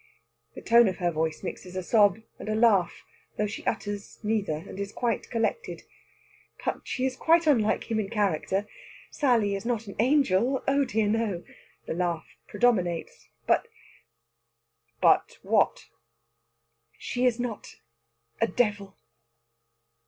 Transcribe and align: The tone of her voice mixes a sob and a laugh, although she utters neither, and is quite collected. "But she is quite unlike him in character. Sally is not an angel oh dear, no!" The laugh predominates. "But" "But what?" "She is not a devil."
The 0.55 0.63
tone 0.63 0.87
of 0.87 0.97
her 0.97 1.11
voice 1.11 1.43
mixes 1.43 1.75
a 1.75 1.83
sob 1.83 2.17
and 2.39 2.49
a 2.49 2.55
laugh, 2.55 3.03
although 3.33 3.45
she 3.45 3.63
utters 3.67 4.17
neither, 4.23 4.65
and 4.67 4.79
is 4.79 4.91
quite 4.91 5.29
collected. 5.29 5.83
"But 6.65 6.87
she 6.87 7.05
is 7.05 7.15
quite 7.15 7.45
unlike 7.45 7.83
him 7.91 7.99
in 7.99 8.09
character. 8.09 8.67
Sally 9.11 9.53
is 9.53 9.63
not 9.63 9.85
an 9.85 9.95
angel 9.99 10.63
oh 10.67 10.85
dear, 10.85 11.07
no!" 11.07 11.43
The 11.85 11.93
laugh 11.93 12.35
predominates. 12.47 13.29
"But" 13.45 13.67
"But 15.03 15.37
what?" 15.43 15.85
"She 16.97 17.27
is 17.27 17.39
not 17.39 17.75
a 18.41 18.47
devil." 18.47 18.97